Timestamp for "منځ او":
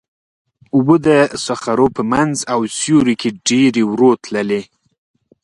2.11-2.59